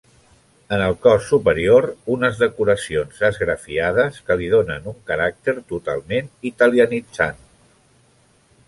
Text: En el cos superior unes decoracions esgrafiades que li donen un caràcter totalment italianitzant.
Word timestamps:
En 0.75 0.83
el 0.85 0.95
cos 1.01 1.27
superior 1.33 1.85
unes 2.13 2.41
decoracions 2.45 3.21
esgrafiades 3.29 4.19
que 4.31 4.39
li 4.41 4.51
donen 4.55 4.91
un 4.95 4.99
caràcter 5.13 5.57
totalment 5.75 6.35
italianitzant. 6.53 7.47